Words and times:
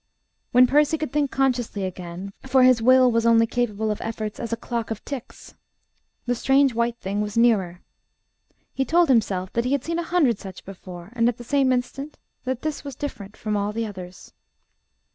When 0.51 0.65
Percy 0.65 0.97
could 0.97 1.11
think 1.13 1.29
consciously 1.29 1.83
again 1.83 2.33
for 2.47 2.63
his 2.63 2.81
will 2.81 3.11
was 3.11 3.23
only 3.23 3.45
capable 3.45 3.91
of 3.91 4.01
efforts 4.01 4.39
as 4.39 4.51
a 4.51 4.57
clock 4.57 4.89
of 4.89 5.05
ticks 5.05 5.53
the 6.25 6.33
strange 6.33 6.73
white 6.73 6.97
thing 6.97 7.21
was 7.21 7.37
nearer. 7.37 7.81
He 8.73 8.83
told 8.83 9.09
himself 9.09 9.53
that 9.53 9.63
he 9.63 9.73
had 9.73 9.83
seen 9.83 9.99
a 9.99 10.01
hundred 10.03 10.39
such 10.39 10.65
before; 10.65 11.11
and 11.13 11.29
at 11.29 11.37
the 11.37 11.43
same 11.43 11.71
instant 11.71 12.17
that 12.45 12.63
this 12.63 12.83
was 12.83 12.95
different 12.95 13.37
from 13.37 13.55
all 13.55 13.77
others. 13.77 14.33